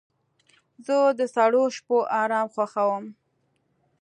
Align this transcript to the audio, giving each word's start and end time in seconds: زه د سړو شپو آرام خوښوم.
زه 0.85 0.97
د 1.19 1.21
سړو 1.35 1.63
شپو 1.75 1.97
آرام 2.21 2.47
خوښوم. 2.53 3.05